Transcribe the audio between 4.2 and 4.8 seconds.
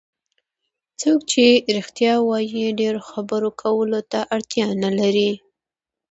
اړتیا